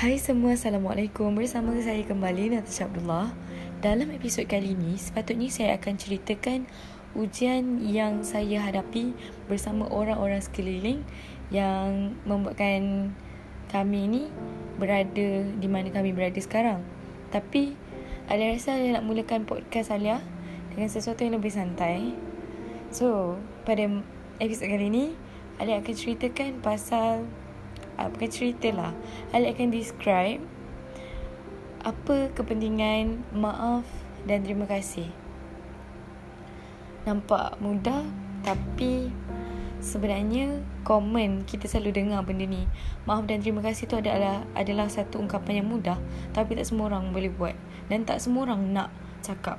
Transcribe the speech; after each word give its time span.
Hai 0.00 0.16
semua, 0.16 0.56
Assalamualaikum. 0.56 1.28
Bersama 1.36 1.76
saya 1.76 2.00
kembali 2.08 2.56
Natasha 2.56 2.88
Abdullah. 2.88 3.36
Dalam 3.84 4.08
episod 4.16 4.48
kali 4.48 4.72
ini, 4.72 4.96
sepatutnya 4.96 5.52
saya 5.52 5.76
akan 5.76 6.00
ceritakan 6.00 6.64
ujian 7.12 7.84
yang 7.84 8.24
saya 8.24 8.64
hadapi 8.64 9.12
bersama 9.44 9.84
orang-orang 9.92 10.40
sekeliling 10.40 11.04
yang 11.52 12.16
membuatkan 12.24 13.12
kami 13.68 14.08
ini 14.08 14.22
berada 14.80 15.44
di 15.60 15.68
mana 15.68 15.92
kami 15.92 16.16
berada 16.16 16.40
sekarang. 16.40 16.80
Tapi, 17.28 17.76
Alia 18.24 18.56
rasa 18.56 18.80
Alia 18.80 18.96
nak 18.96 19.04
mulakan 19.04 19.44
podcast 19.44 19.92
Alia 19.92 20.24
dengan 20.72 20.88
sesuatu 20.88 21.28
yang 21.28 21.36
lebih 21.36 21.52
santai. 21.52 22.16
So, 22.88 23.36
pada 23.68 23.84
episod 24.40 24.64
kali 24.64 24.88
ini, 24.88 25.12
Alia 25.60 25.76
akan 25.84 25.92
ceritakan 25.92 26.64
pasal 26.64 27.28
bukan 28.08 28.30
cerita 28.32 28.72
lah. 28.72 28.96
Ali 29.36 29.52
akan 29.52 29.68
describe 29.68 30.40
apa 31.80 32.32
kepentingan 32.32 33.24
maaf 33.36 33.84
dan 34.24 34.44
terima 34.44 34.64
kasih. 34.64 35.08
Nampak 37.04 37.60
mudah 37.60 38.04
tapi 38.40 39.12
sebenarnya 39.80 40.60
common 40.84 41.44
kita 41.44 41.68
selalu 41.68 42.04
dengar 42.04 42.20
benda 42.24 42.44
ni. 42.44 42.64
Maaf 43.04 43.24
dan 43.28 43.44
terima 43.44 43.60
kasih 43.64 43.88
tu 43.88 43.96
adalah 44.00 44.44
adalah 44.56 44.88
satu 44.88 45.20
ungkapan 45.20 45.64
yang 45.64 45.68
mudah 45.68 45.96
tapi 46.36 46.56
tak 46.56 46.68
semua 46.68 46.92
orang 46.92 47.12
boleh 47.12 47.32
buat 47.32 47.56
dan 47.88 48.04
tak 48.04 48.20
semua 48.20 48.48
orang 48.48 48.72
nak 48.72 48.88
cakap. 49.24 49.56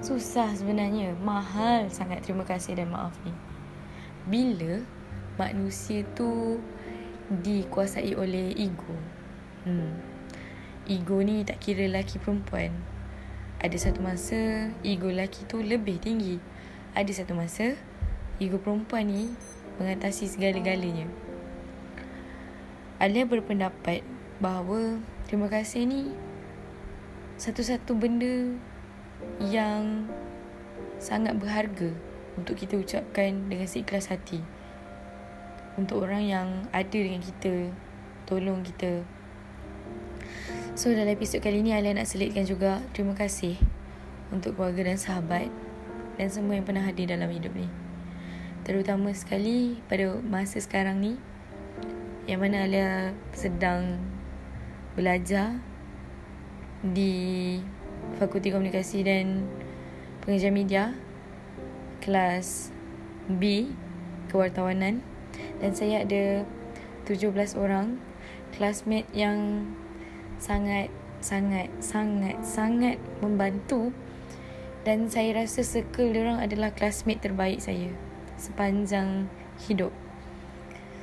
Susah 0.00 0.56
sebenarnya. 0.56 1.12
Mahal 1.20 1.92
sangat 1.92 2.24
terima 2.24 2.48
kasih 2.48 2.80
dan 2.80 2.88
maaf 2.88 3.12
ni. 3.28 3.36
Bila 4.24 4.80
manusia 5.36 6.04
tu 6.16 6.60
dikuasai 7.30 8.18
oleh 8.18 8.50
ego. 8.58 8.98
Hmm. 9.62 9.94
Ego 10.90 11.22
ni 11.22 11.46
tak 11.46 11.62
kira 11.62 11.86
lelaki 11.86 12.18
perempuan. 12.18 12.74
Ada 13.62 13.78
satu 13.78 14.02
masa 14.02 14.74
ego 14.82 15.06
lelaki 15.06 15.46
tu 15.46 15.62
lebih 15.62 16.02
tinggi. 16.02 16.42
Ada 16.98 17.22
satu 17.22 17.38
masa 17.38 17.78
ego 18.42 18.58
perempuan 18.58 19.06
ni 19.06 19.30
mengatasi 19.78 20.26
segala-galanya. 20.26 21.06
Alia 22.98 23.24
berpendapat 23.24 24.02
bahawa 24.42 24.98
terima 25.30 25.46
kasih 25.46 25.86
ni 25.86 26.12
satu-satu 27.40 27.96
benda 27.96 28.52
yang 29.40 30.04
sangat 31.00 31.32
berharga 31.40 31.96
untuk 32.36 32.60
kita 32.60 32.76
ucapkan 32.76 33.48
dengan 33.48 33.64
seikhlas 33.64 34.12
hati 34.12 34.44
untuk 35.80 36.04
orang 36.04 36.28
yang 36.28 36.48
ada 36.76 36.92
dengan 36.92 37.24
kita 37.24 37.72
tolong 38.28 38.60
kita. 38.60 39.00
So 40.76 40.92
dalam 40.92 41.16
episod 41.16 41.40
kali 41.40 41.64
ni 41.64 41.72
Alia 41.72 41.96
nak 41.96 42.04
selitkan 42.04 42.44
juga 42.44 42.84
terima 42.92 43.16
kasih 43.16 43.56
untuk 44.28 44.60
keluarga 44.60 44.92
dan 44.92 45.00
sahabat 45.00 45.48
dan 46.20 46.28
semua 46.28 46.60
yang 46.60 46.68
pernah 46.68 46.84
hadir 46.84 47.08
dalam 47.08 47.32
hidup 47.32 47.56
ni. 47.56 47.64
Terutama 48.68 49.16
sekali 49.16 49.80
pada 49.88 50.20
masa 50.20 50.60
sekarang 50.60 51.00
ni 51.00 51.16
yang 52.28 52.44
mana 52.44 52.68
Alia 52.68 53.16
sedang 53.32 53.96
belajar 54.92 55.56
di 56.84 57.56
Fakulti 58.20 58.52
Komunikasi 58.52 59.00
dan 59.00 59.48
Pengajian 60.20 60.52
Media 60.52 60.92
kelas 62.04 62.68
B 63.26 63.72
kewartawanan 64.28 65.09
dan 65.58 65.70
saya 65.76 66.02
ada 66.04 66.44
17 67.08 67.32
orang 67.58 67.98
classmate 68.54 69.08
yang 69.14 69.68
sangat 70.40 70.88
sangat 71.20 71.68
sangat 71.84 72.40
sangat 72.40 72.96
membantu 73.20 73.92
dan 74.88 75.12
saya 75.12 75.44
rasa 75.44 75.60
circle 75.60 76.16
dia 76.16 76.24
orang 76.24 76.40
adalah 76.40 76.72
classmate 76.72 77.20
terbaik 77.20 77.60
saya 77.60 77.92
sepanjang 78.40 79.28
hidup. 79.68 79.92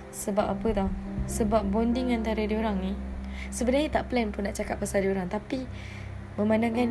Sebab 0.10 0.58
apa 0.58 0.68
tau? 0.74 0.90
Sebab 1.30 1.70
bonding 1.70 2.10
antara 2.10 2.42
dia 2.42 2.58
orang 2.58 2.82
ni 2.82 2.94
sebenarnya 3.54 4.02
tak 4.02 4.10
plan 4.10 4.34
pun 4.34 4.50
nak 4.50 4.58
cakap 4.58 4.82
pasal 4.82 5.06
dia 5.06 5.14
orang 5.14 5.30
tapi 5.30 5.70
memandangkan 6.42 6.90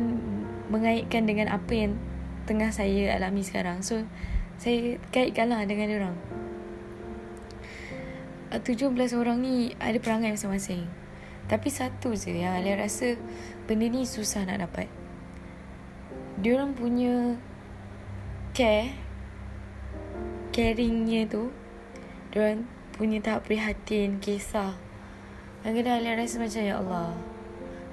mengaitkan 0.71 1.27
dengan 1.27 1.51
apa 1.51 1.71
yang 1.75 1.99
tengah 2.47 2.71
saya 2.71 3.19
alami 3.19 3.43
sekarang. 3.43 3.83
So 3.83 4.07
saya 4.55 4.95
kaitkanlah 5.11 5.67
dengan 5.67 5.87
dia 5.91 5.99
orang. 8.51 8.63
17 8.63 9.19
orang 9.19 9.37
ni 9.43 9.75
ada 9.79 9.97
perangai 9.99 10.33
masing-masing. 10.33 10.87
Tapi 11.47 11.71
satu 11.71 12.11
je 12.11 12.35
yang 12.35 12.59
Alia 12.59 12.75
rasa 12.75 13.15
benda 13.67 13.87
ni 13.87 14.03
susah 14.03 14.43
nak 14.43 14.67
dapat. 14.67 14.91
Dia 16.39 16.59
orang 16.59 16.75
punya 16.75 17.39
care 18.51 18.93
caringnya 20.51 21.29
tu 21.29 21.53
dia 22.33 22.49
orang 22.49 22.65
punya 22.97 23.21
tahap 23.21 23.45
prihatin, 23.45 24.17
kisah. 24.17 24.75
Kadang-kadang 25.63 26.03
Alia 26.03 26.19
rasa 26.19 26.35
macam 26.41 26.61
ya 26.61 26.75
Allah. 26.81 27.09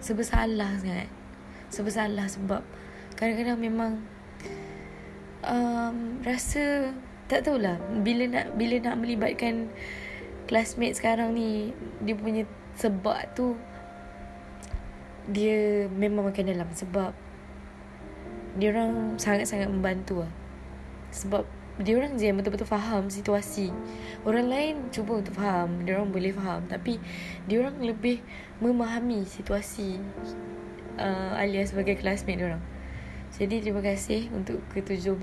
Sebesalah 0.02 0.72
sangat. 0.82 1.08
Sebesalah 1.70 2.26
sebab 2.26 2.62
kadang-kadang 3.14 3.58
memang 3.62 3.92
um, 5.46 6.18
rasa 6.26 6.90
tak 7.30 7.46
tahulah 7.46 7.80
bila 8.04 8.28
nak 8.28 8.46
bila 8.58 8.76
nak 8.82 9.00
melibatkan 9.00 9.72
classmate 10.44 10.96
sekarang 10.96 11.32
ni 11.32 11.72
dia 12.04 12.14
punya 12.16 12.44
sebab 12.76 13.16
tu 13.32 13.56
dia 15.24 15.88
memang 15.88 16.28
makan 16.28 16.52
dalam 16.52 16.68
sebab 16.72 17.16
dia 18.54 18.70
orang 18.70 19.18
sangat-sangat 19.18 19.66
membantu 19.66 20.22
lah. 20.22 20.32
Sebab 21.10 21.42
dia 21.82 21.98
orang 21.98 22.14
je 22.14 22.30
yang 22.30 22.38
betul-betul 22.38 22.70
faham 22.70 23.10
situasi. 23.10 23.74
Orang 24.22 24.46
lain 24.46 24.94
cuba 24.94 25.18
untuk 25.18 25.34
faham, 25.34 25.82
dia 25.82 25.98
orang 25.98 26.14
boleh 26.14 26.30
faham 26.30 26.62
tapi 26.70 27.02
dia 27.50 27.64
orang 27.64 27.82
lebih 27.82 28.22
memahami 28.62 29.26
situasi 29.26 29.98
uh, 31.00 31.34
Alia 31.34 31.66
sebagai 31.66 31.98
classmate 31.98 32.38
dia 32.38 32.54
orang. 32.54 32.62
Jadi 33.34 33.66
terima 33.66 33.82
kasih 33.82 34.30
untuk 34.30 34.62
ke-17 34.70 35.18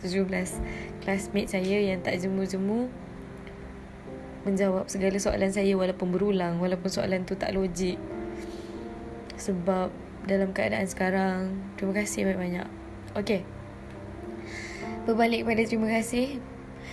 17 0.00 1.04
classmate 1.04 1.48
saya 1.48 1.76
yang 1.80 2.00
tak 2.00 2.16
jemu-jemu 2.20 2.88
menjawab 4.44 4.92
segala 4.92 5.16
soalan 5.16 5.48
saya 5.48 5.72
walaupun 5.74 6.12
berulang 6.12 6.60
walaupun 6.60 6.88
soalan 6.92 7.24
tu 7.24 7.34
tak 7.34 7.56
logik. 7.56 7.96
Sebab 9.40 9.90
dalam 10.28 10.52
keadaan 10.52 10.88
sekarang 10.88 11.64
terima 11.76 12.00
kasih 12.00 12.28
banyak-banyak. 12.28 12.68
Okey. 13.16 13.42
Berbalik 15.08 15.48
pada 15.48 15.62
terima 15.64 15.88
kasih. 15.88 16.40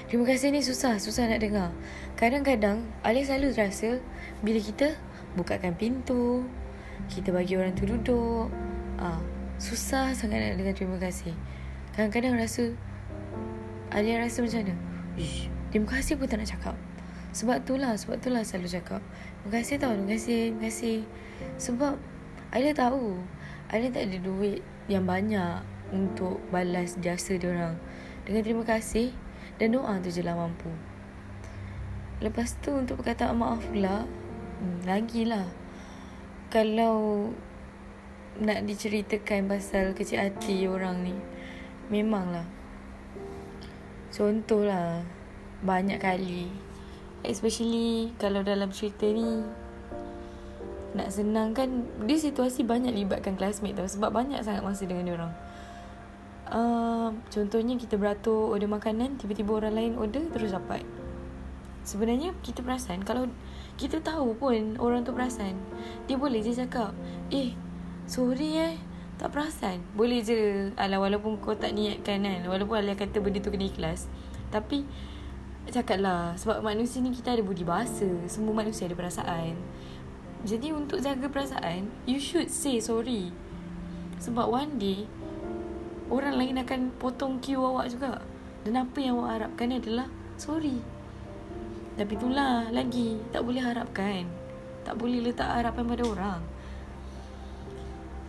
Terima 0.07 0.27
kasih 0.27 0.51
ni 0.51 0.63
susah 0.63 0.99
susah 0.99 1.27
nak 1.27 1.43
dengar. 1.43 1.69
Kadang-kadang 2.15 2.87
Alif 3.03 3.27
selalu 3.27 3.55
rasa 3.55 3.99
bila 4.43 4.59
kita 4.59 4.95
bukakan 5.35 5.75
pintu 5.75 6.43
kita 7.07 7.31
bagi 7.31 7.55
orang 7.55 7.75
tu 7.75 7.87
duduk 7.87 8.51
ah 8.99 9.19
susah 9.59 10.11
sangat 10.15 10.39
nak 10.39 10.59
dengar 10.59 10.75
terima 10.75 10.97
kasih. 10.99 11.35
Kadang-kadang 11.95 12.39
rasa 12.39 12.71
Alia 13.91 14.23
rasa 14.23 14.39
macam 14.39 14.63
mana? 14.63 14.75
Ish, 15.19 15.51
terima 15.71 15.87
kasih 15.91 16.15
pun 16.15 16.27
tak 16.31 16.39
nak 16.39 16.47
cakap 16.47 16.75
sebab 17.31 17.63
itulah, 17.63 17.95
sebab 17.95 18.19
itulah 18.19 18.43
selalu 18.43 18.67
cakap. 18.67 19.01
Terima 19.41 19.51
kasih 19.55 19.75
tau, 19.79 19.91
terima 19.95 20.09
kasih, 20.11 20.39
terima 20.51 20.61
kasih. 20.67 20.97
Sebab 21.55 21.93
Alia 22.51 22.73
tahu, 22.75 23.23
Alia 23.71 23.87
tak 23.87 24.11
ada 24.11 24.17
duit 24.19 24.59
yang 24.91 25.07
banyak 25.07 25.63
untuk 25.95 26.43
balas 26.51 26.99
jasa 26.99 27.39
dia 27.39 27.55
orang. 27.55 27.79
Dengan 28.27 28.43
terima 28.43 28.63
kasih 28.67 29.15
dan 29.55 29.71
doa 29.71 29.95
tu 30.03 30.11
je 30.11 30.19
lah 30.19 30.35
mampu. 30.35 30.67
Lepas 32.19 32.59
tu 32.59 32.75
untuk 32.75 33.01
perkataan 33.01 33.39
maaf 33.39 33.63
pula, 33.71 34.03
hmm, 34.59 34.83
lagilah. 34.83 35.47
Kalau 36.51 37.31
nak 38.43 38.67
diceritakan 38.67 39.47
pasal 39.47 39.95
kecil 39.95 40.19
hati 40.19 40.67
orang 40.67 40.99
ni, 41.07 41.15
memanglah. 41.87 42.45
Contohlah, 44.11 45.07
banyak 45.63 45.95
kali 45.95 46.70
Especially 47.21 48.09
kalau 48.17 48.41
dalam 48.41 48.73
cerita 48.73 49.05
ni 49.05 49.45
Nak 50.97 51.09
senang 51.13 51.53
kan 51.53 51.85
Dia 52.05 52.17
situasi 52.17 52.65
banyak 52.65 52.93
libatkan 52.93 53.37
classmate 53.37 53.77
tau. 53.77 53.85
Sebab 53.85 54.09
banyak 54.09 54.41
sangat 54.41 54.65
masa 54.65 54.83
dengan 54.89 55.05
dia 55.05 55.15
orang. 55.17 55.33
Uh, 56.51 57.09
Contohnya 57.29 57.77
kita 57.77 57.95
beratur 57.95 58.51
order 58.51 58.67
makanan 58.67 59.21
Tiba-tiba 59.21 59.61
orang 59.61 59.73
lain 59.77 59.93
order 60.01 60.25
terus 60.33 60.51
dapat. 60.51 60.81
Sebenarnya 61.85 62.33
kita 62.41 62.65
perasan 62.65 63.05
Kalau 63.05 63.29
kita 63.77 63.97
tahu 64.01 64.37
pun 64.37 64.77
orang 64.77 65.01
tu 65.01 65.13
perasan 65.13 65.57
Dia 66.05 66.17
boleh 66.17 66.41
je 66.41 66.53
cakap 66.53 66.93
Eh 67.33 67.57
sorry 68.05 68.57
eh 68.57 68.73
Tak 69.17 69.33
perasan. 69.33 69.81
Boleh 69.93 70.21
je 70.25 70.69
Alah 70.77 70.97
walaupun 71.01 71.37
kau 71.41 71.53
tak 71.57 71.73
niatkan 71.73 72.21
kan 72.21 72.41
Walaupun 72.45 72.81
Alah 72.81 72.97
kata 72.97 73.21
benda 73.21 73.41
tu 73.41 73.49
kena 73.49 73.65
ikhlas. 73.69 74.05
Tapi 74.53 74.85
cakap 75.69 76.01
lah 76.01 76.33
sebab 76.41 76.65
manusia 76.65 76.97
ni 77.05 77.13
kita 77.13 77.37
ada 77.37 77.43
budi 77.45 77.61
bahasa 77.61 78.09
semua 78.25 78.65
manusia 78.65 78.89
ada 78.89 78.97
perasaan. 78.97 79.53
Jadi 80.41 80.73
untuk 80.73 80.97
jaga 81.05 81.29
perasaan 81.29 81.85
You 82.09 82.17
should 82.17 82.49
say 82.49 82.81
sorry. 82.81 83.29
Sebab 84.17 84.49
one 84.49 84.81
day 84.81 85.05
Orang 86.09 86.41
lain 86.41 86.57
akan 86.57 86.91
potong 86.97 87.37
queue 87.37 87.61
awak 87.61 87.93
juga. 87.93 88.25
Dan 88.65 88.81
apa 88.81 88.97
yang 88.97 89.21
awak 89.21 89.37
harapkan 89.37 89.77
adalah 89.77 90.09
Sorry. 90.41 90.81
Tapi 91.93 92.11
itulah 92.17 92.73
lagi 92.73 93.21
Tak 93.29 93.45
boleh 93.45 93.61
harapkan. 93.61 94.25
Tak 94.81 94.97
boleh 94.97 95.29
letak 95.29 95.45
harapan 95.45 95.85
pada 95.85 96.03
orang. 96.09 96.41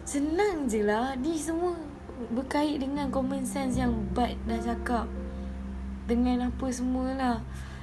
Senang 0.05 0.69
je 0.69 0.85
lah 0.85 1.17
Ni 1.17 1.41
semua 1.41 1.81
berkait 2.29 2.77
dengan 2.77 3.09
common 3.09 3.43
sense 3.43 3.81
yang 3.81 3.97
Bad 4.13 4.37
dah 4.45 4.61
cakap 4.61 5.09
Dengan 6.07 6.51
apa 6.51 6.67
semualah. 6.69 7.39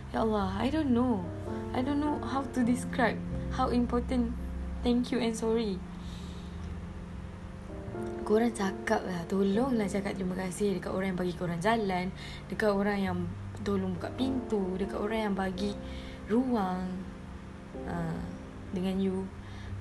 Ya 0.09 0.25
Allah, 0.25 0.57
I 0.57 0.73
don't 0.73 0.91
know. 0.91 1.21
I 1.69 1.85
don't 1.85 2.01
know 2.01 2.17
how 2.25 2.41
to 2.57 2.65
describe 2.65 3.17
How 3.53 3.69
important 3.69 4.33
Thank 4.81 5.13
you 5.13 5.21
and 5.21 5.37
sorry. 5.37 5.77
Korang 8.25 8.49
cakap 8.53 9.05
lah 9.05 9.21
Tolonglah 9.29 9.85
cakap 9.85 10.17
terima 10.17 10.33
kasih 10.33 10.81
Dekat 10.81 10.93
orang 10.93 11.13
yang 11.13 11.19
bagi 11.19 11.35
korang 11.37 11.61
jalan 11.61 12.09
Dekat 12.49 12.73
orang 12.73 12.97
yang 12.97 13.17
Tolong 13.61 13.93
buka 13.93 14.09
pintu 14.17 14.77
Dekat 14.81 14.97
orang 14.97 15.19
yang 15.29 15.35
bagi 15.37 15.77
Ruang. 16.25 16.89
Uh, 17.85 18.21
Dengan 18.73 18.97
you 18.97 19.29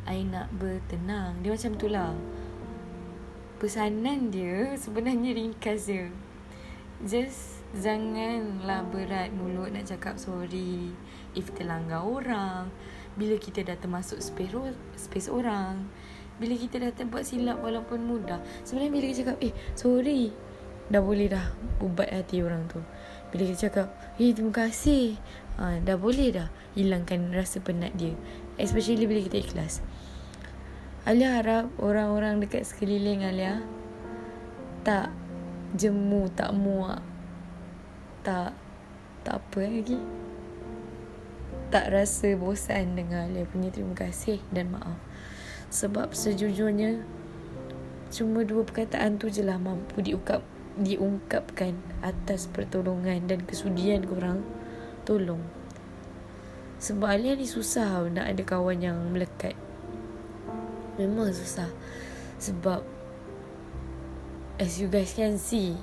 I 0.08 0.24
nak 0.24 0.48
bertenang. 0.56 1.44
Dia 1.44 1.52
macam 1.52 1.72
tu 1.76 1.86
lah. 1.92 2.16
Pesanan 3.60 4.32
dia 4.32 4.72
Sebenarnya 4.80 5.36
ringkas 5.36 5.84
je. 5.84 6.08
Just 7.04 7.57
Janganlah 7.76 8.80
berat 8.88 9.28
mulut 9.36 9.68
nak 9.68 9.84
cakap 9.84 10.16
sorry 10.16 10.88
If 11.36 11.52
terlanggar 11.52 12.00
orang. 12.00 12.72
Bila 13.12 13.36
kita 13.36 13.60
dah 13.60 13.76
termasuk 13.76 14.24
space, 14.24 15.28
orang. 15.28 15.84
Bila 16.40 16.56
kita 16.56 16.80
dah 16.80 16.94
buat 17.04 17.28
silap 17.28 17.60
walaupun 17.60 18.08
mudah. 18.08 18.40
Sebenarnya 18.64 18.92
bila 18.94 19.04
kita 19.12 19.18
cakap 19.20 19.36
Eh 19.44 19.52
sorry. 19.76 20.32
Dah 20.88 21.04
boleh 21.04 21.28
dah 21.28 21.44
Ubat 21.84 22.08
hati 22.08 22.40
orang 22.40 22.64
tu. 22.72 22.80
Bila 23.28 23.44
kita 23.44 23.68
cakap 23.68 23.92
Eh 24.16 24.32
terima 24.32 24.64
kasih. 24.64 25.20
Ha, 25.60 25.84
Dah 25.84 26.00
boleh 26.00 26.32
dah 26.32 26.48
Hilangkan 26.72 27.36
rasa 27.36 27.60
penat 27.60 27.92
dia. 28.00 28.16
Especially 28.56 29.04
bila 29.04 29.20
kita 29.20 29.44
ikhlas. 29.44 29.84
Alia 31.04 31.36
harap 31.36 31.68
Orang-orang 31.76 32.40
dekat 32.40 32.64
sekeliling 32.64 33.28
Alia 33.28 33.60
Tak 34.88 35.12
Jemu 35.76 36.32
Tak 36.32 36.56
muak 36.56 37.17
Tak 38.28 38.52
Tak 39.24 39.40
apa 39.40 39.64
lagi 39.64 39.96
tak 41.68 41.92
rasa 41.92 42.32
bosan 42.32 42.96
dengan 42.96 43.28
Alia 43.28 43.44
punya 43.44 43.68
terima 43.68 43.92
kasih 43.92 44.40
dan 44.48 44.72
maaf. 44.72 44.96
Sebab 45.68 46.16
sejujurnya 46.16 47.04
cuma 48.08 48.40
dua 48.40 48.64
perkataan 48.64 49.20
tu 49.20 49.28
je 49.28 49.44
lah 49.44 49.60
mampu 49.60 50.00
diungkap, 50.00 50.40
diungkapkan 50.80 51.76
atas 52.00 52.48
pertolongan 52.48 53.28
dan 53.28 53.44
kesudian 53.44 54.08
korang 54.08 54.40
tolong. 55.04 55.44
Sebab 56.80 57.04
Alia 57.04 57.36
ni 57.36 57.44
susah 57.44 58.00
nak 58.08 58.32
ada 58.32 58.42
kawan 58.48 58.80
yang 58.80 58.96
melekat. 59.12 59.52
Memang 60.96 61.36
susah. 61.36 61.68
Sebab 62.40 62.80
as 64.56 64.80
you 64.80 64.88
guys 64.88 65.12
can 65.12 65.36
see, 65.36 65.76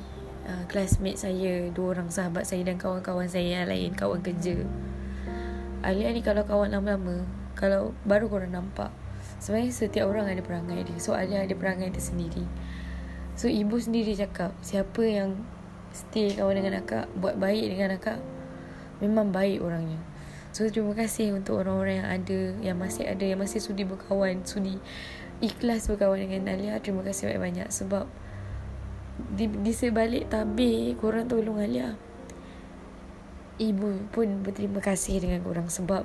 uh, 0.46 0.64
classmate 0.70 1.20
saya, 1.20 1.70
dua 1.74 1.98
orang 1.98 2.10
sahabat 2.14 2.46
saya 2.48 2.64
dan 2.66 2.78
kawan-kawan 2.80 3.28
saya 3.30 3.62
yang 3.62 3.70
lain, 3.70 3.92
kawan 3.94 4.22
kerja. 4.22 4.66
Alia 5.86 6.10
ni 6.10 6.26
kalau 6.26 6.42
kawan 6.50 6.74
lama-lama 6.74 7.30
Kalau 7.54 7.94
baru 8.10 8.26
korang 8.26 8.50
nampak 8.50 8.90
Sebenarnya 9.38 9.70
setiap 9.70 10.10
orang 10.10 10.26
ada 10.26 10.42
perangai 10.42 10.82
dia. 10.82 10.98
So 10.98 11.14
Alia 11.14 11.46
ada 11.46 11.54
perangai 11.54 11.94
dia 11.94 12.02
sendiri. 12.02 12.42
So 13.38 13.46
ibu 13.46 13.78
sendiri 13.78 14.18
cakap 14.18 14.58
Siapa 14.66 15.06
yang 15.06 15.38
stay 15.94 16.34
kawan 16.34 16.58
dengan 16.58 16.82
akak 16.82 17.06
Buat 17.22 17.38
baik 17.38 17.78
dengan 17.78 18.02
akak 18.02 18.18
Memang 18.98 19.30
baik 19.30 19.62
orangnya. 19.62 20.02
So 20.50 20.66
terima 20.74 20.98
kasih 20.98 21.38
untuk 21.38 21.62
orang-orang 21.62 22.02
yang 22.02 22.10
ada 22.10 22.40
Yang 22.66 22.78
masih 22.82 23.04
ada 23.06 23.26
Yang 23.30 23.40
masih 23.46 23.60
sudi 23.62 23.84
berkawan 23.86 24.42
Sudi 24.42 24.82
ikhlas 25.44 25.86
berkawan 25.86 26.18
dengan 26.18 26.50
Alia. 26.50 26.82
Terima 26.82 27.06
kasih 27.06 27.30
banyak-banyak 27.30 27.70
Sebab 27.70 28.10
di, 29.16 29.48
di 29.48 29.72
sebalik 29.72 30.28
tabir 30.28 30.96
Korang 31.00 31.28
tolong 31.28 31.60
Alia 31.60 31.96
ibu 33.56 34.04
pun 34.12 34.44
berterima 34.44 34.84
kasih 34.84 35.24
dengan 35.24 35.48
orang 35.48 35.72
sebab 35.72 36.04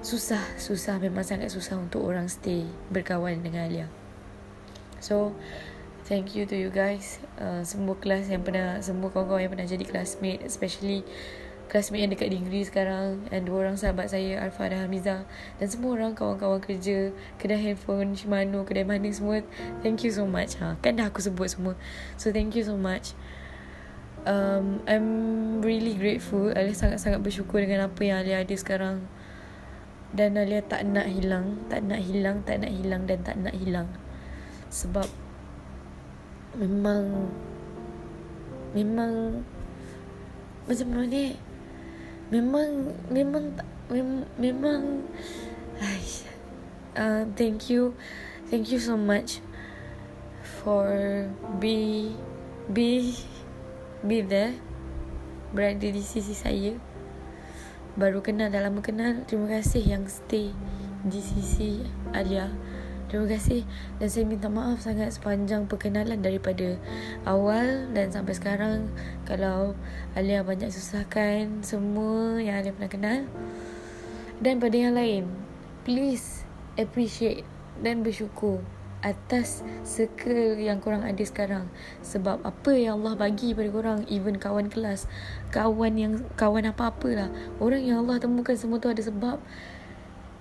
susah 0.00 0.40
susah 0.56 0.96
memang 0.96 1.26
sangat 1.26 1.52
susah 1.52 1.76
untuk 1.76 2.06
orang 2.06 2.30
stay 2.30 2.64
berkawan 2.88 3.44
dengan 3.44 3.68
Alia. 3.68 3.86
So 5.04 5.36
thank 6.08 6.32
you 6.32 6.48
to 6.48 6.56
you 6.56 6.72
guys 6.72 7.20
uh, 7.36 7.60
semua 7.60 7.98
kelas 8.00 8.32
yang 8.32 8.40
pernah 8.40 8.80
semua 8.80 9.12
kawan-kawan 9.12 9.44
yang 9.44 9.52
pernah 9.52 9.68
jadi 9.68 9.84
classmate 9.84 10.40
especially 10.48 11.04
classmate 11.68 12.08
yang 12.08 12.12
dekat 12.16 12.32
degree 12.32 12.64
sekarang 12.64 13.28
dan 13.28 13.44
dua 13.44 13.68
orang 13.68 13.76
sahabat 13.76 14.08
saya 14.08 14.40
Alfa 14.40 14.72
dan 14.72 14.88
Hamiza. 14.88 15.28
Dan 15.60 15.66
semua 15.68 16.00
orang 16.00 16.16
kawan-kawan 16.16 16.58
kerja 16.64 17.12
kedai 17.36 17.60
handphone 17.60 18.16
Shimano 18.16 18.64
kedai 18.64 18.88
mana 18.88 19.06
semua 19.12 19.44
thank 19.84 20.02
you 20.02 20.10
so 20.10 20.24
much. 20.24 20.56
Ha 20.58 20.80
kan 20.80 20.96
dah 20.96 21.12
aku 21.12 21.20
sebut 21.20 21.52
semua. 21.52 21.76
So 22.16 22.32
thank 22.32 22.56
you 22.56 22.64
so 22.64 22.74
much. 22.74 23.12
Um, 24.24 24.82
I'm 24.88 25.08
really 25.62 25.94
grateful. 25.94 26.50
Alia 26.50 26.74
sangat-sangat 26.74 27.22
bersyukur 27.22 27.62
dengan 27.62 27.86
apa 27.86 28.00
yang 28.02 28.24
Alia 28.24 28.42
ada 28.42 28.56
sekarang. 28.56 29.04
Dan 30.08 30.40
Alia 30.40 30.64
tak 30.64 30.88
nak 30.88 31.04
hilang 31.04 31.68
Tak 31.68 31.84
nak 31.84 32.00
hilang, 32.00 32.40
tak 32.48 32.64
nak 32.64 32.72
hilang 32.72 33.04
dan 33.04 33.20
tak 33.20 33.36
nak 33.36 33.52
hilang. 33.52 33.88
Sebab 34.72 35.04
Memang 36.56 37.28
Memang 38.72 39.44
Macam 40.64 40.86
mana 40.88 41.04
ni 41.04 41.36
Memang 42.28 42.92
Memang 43.08 43.56
mem, 43.88 44.24
Memang 44.36 45.06
Aish, 45.80 46.28
uh, 46.96 47.24
Thank 47.34 47.70
you 47.72 47.94
Thank 48.48 48.72
you 48.72 48.80
so 48.80 48.96
much 48.96 49.40
For 50.64 51.28
Be 51.60 52.12
Be 52.68 53.16
be 54.04 54.22
there 54.22 54.54
berada 55.50 55.88
di 55.88 56.02
sisi 56.04 56.36
saya. 56.36 56.76
Baru 57.98 58.22
kenal 58.22 58.52
dah 58.52 58.62
lama 58.62 58.78
kenal 58.78 59.26
terima 59.26 59.58
kasih 59.58 59.82
yang 59.82 60.04
stay 60.06 60.54
di 61.02 61.18
sisi 61.18 61.82
Alia 62.14 62.52
terima 63.08 63.26
kasih. 63.26 63.64
Dan 63.98 64.08
saya 64.12 64.24
minta 64.28 64.46
maaf 64.52 64.84
sangat 64.84 65.16
sepanjang 65.16 65.66
perkenalan 65.66 66.20
daripada 66.20 66.76
awal 67.24 67.88
dan 67.96 68.12
sampai 68.12 68.36
sekarang. 68.36 68.92
Kalau 69.24 69.74
Alia 70.14 70.44
banyak 70.44 70.68
susahkan 70.68 71.64
semua 71.66 72.38
yang 72.38 72.60
Alia 72.60 72.76
pernah 72.76 72.92
kenal. 72.92 73.20
Dan 74.38 74.62
pada 74.62 74.76
yang 74.78 74.94
lain 74.94 75.26
please 75.82 76.46
appreciate 76.76 77.42
dan 77.82 78.04
bersyukur 78.04 78.62
atas 78.98 79.62
circle 79.86 80.58
yang 80.58 80.82
korang 80.82 81.06
ada 81.06 81.22
sekarang. 81.22 81.70
Sebab 82.02 82.42
apa 82.42 82.72
yang 82.74 83.02
Allah 83.02 83.14
bagi 83.16 83.54
pada 83.54 83.70
korang 83.70 84.00
even 84.10 84.36
kawan 84.38 84.68
kelas 84.70 85.06
kawan 85.54 85.94
yang 85.96 86.12
kawan 86.34 86.68
apa-apalah 86.68 87.30
orang 87.62 87.82
yang 87.82 88.04
Allah 88.04 88.18
temukan 88.18 88.54
semua 88.58 88.82
tu 88.82 88.90
ada 88.90 89.02
sebab. 89.02 89.38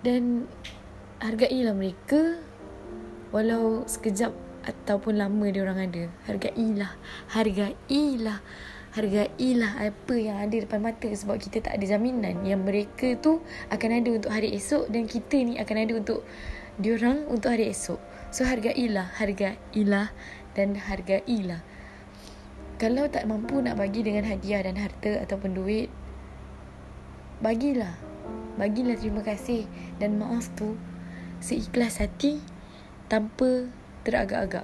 Dan 0.01 0.45
hargailah 1.21 1.73
mereka 1.73 2.37
walau 3.31 3.83
sekejap 3.87 4.31
ataupun 4.67 5.19
lama 5.19 5.45
dia 5.47 5.63
orang 5.63 5.79
ada 5.87 6.03
hargailah 6.27 6.91
hargailah 7.31 8.39
hargailah 8.95 9.71
apa 9.79 10.15
yang 10.17 10.37
ada 10.41 10.57
depan 10.57 10.81
mata 10.81 11.07
sebab 11.07 11.37
kita 11.39 11.63
tak 11.63 11.79
ada 11.79 11.85
jaminan 11.85 12.43
yang 12.43 12.65
mereka 12.65 13.15
tu 13.19 13.39
akan 13.71 13.89
ada 14.03 14.09
untuk 14.11 14.31
hari 14.33 14.51
esok 14.57 14.89
dan 14.91 15.05
kita 15.05 15.37
ni 15.43 15.55
akan 15.61 15.75
ada 15.87 15.93
untuk 15.99 16.25
diorang 16.81 17.23
untuk 17.29 17.53
hari 17.53 17.71
esok 17.71 17.99
So 18.27 18.43
hargailah, 18.43 19.07
hargailah 19.15 20.11
dan 20.51 20.75
hargailah. 20.75 21.63
Kalau 22.77 23.07
tak 23.09 23.25
mampu 23.25 23.57
nak 23.63 23.79
bagi 23.79 24.03
dengan 24.03 24.27
hadiah 24.27 24.61
dan 24.61 24.77
harta 24.77 25.23
ataupun 25.23 25.55
duit, 25.55 25.89
bagilah. 27.39 27.95
Bagilah 28.59 28.97
terima 28.99 29.23
kasih 29.23 29.65
dan 29.97 30.19
maaf 30.19 30.49
tu 30.59 30.75
seikhlas 31.39 32.01
hati 32.01 32.41
tanpa 33.07 33.67
teragak-agak. 34.07 34.63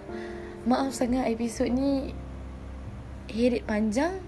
Maaf 0.63 0.95
sangat 0.95 1.27
episod 1.27 1.67
ni 1.67 2.15
herit 3.27 3.67
panjang 3.67 4.23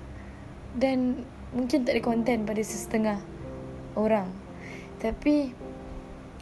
dan 0.75 1.23
mungkin 1.55 1.87
tak 1.87 1.95
ada 1.95 2.03
konten 2.03 2.43
pada 2.43 2.63
setengah 2.63 3.19
orang. 3.95 4.27
Tapi 4.99 5.55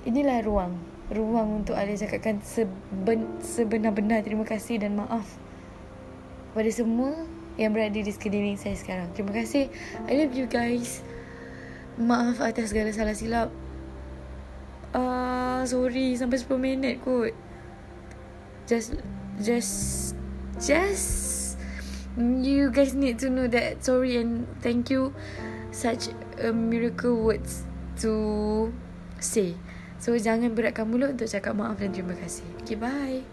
inilah 0.06 0.42
ruang 0.42 0.94
ruang 1.12 1.64
untuk 1.64 1.76
Alia 1.76 2.00
cakapkan 2.00 2.40
seben, 2.42 3.28
sebenar-benar 3.44 4.24
terima 4.24 4.48
kasih 4.48 4.80
dan 4.80 4.96
maaf 4.96 5.28
pada 6.56 6.70
semua 6.74 7.14
yang 7.60 7.70
berada 7.70 7.98
di 7.98 8.10
sekeliling 8.10 8.58
saya 8.58 8.74
sekarang. 8.74 9.14
Terima 9.14 9.30
kasih. 9.30 9.70
I 10.10 10.14
love 10.18 10.34
you 10.34 10.50
guys. 10.50 11.06
Maaf 12.02 12.42
atas 12.42 12.74
segala 12.74 12.90
salah 12.90 13.14
silap. 13.14 13.50
Uh, 14.94 15.66
Sorry 15.66 16.14
Sampai 16.14 16.38
10 16.38 16.54
minit 16.62 17.02
kot 17.02 17.34
Just 18.68 18.96
Just 19.42 20.16
Just 20.62 21.58
You 22.16 22.70
guys 22.70 22.94
need 22.94 23.18
to 23.26 23.30
know 23.30 23.48
that 23.50 23.82
Sorry 23.84 24.18
and 24.22 24.46
thank 24.62 24.94
you. 24.94 25.14
Such 25.74 26.14
a 26.38 26.54
miracle 26.54 27.18
words 27.18 27.66
To 28.06 28.70
Say. 29.18 29.58
So 29.98 30.14
jangan 30.20 30.54
beratkan 30.54 30.92
mulut 30.92 31.16
Untuk 31.16 31.32
cakap 31.32 31.56
maaf 31.56 31.80
dan 31.80 31.96
terima 31.96 32.14
kasih. 32.14 32.46
Okay 32.62 32.78
bye 32.78 33.24